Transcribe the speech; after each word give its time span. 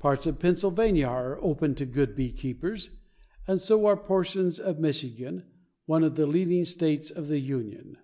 Parts 0.00 0.26
of 0.26 0.40
Pennsylvania 0.40 1.06
are 1.06 1.38
open 1.44 1.76
to 1.76 1.86
good 1.86 2.16
beekeepers 2.16 2.90
and 3.46 3.60
so 3.60 3.86
are 3.86 3.96
portions 3.96 4.58
of 4.58 4.80
Michigan, 4.80 5.44
one 5.86 6.02
of 6.02 6.16
the 6.16 6.26
leading 6.26 6.64
states 6.64 7.08
of 7.12 7.28
the 7.28 7.38
Union. 7.38 7.96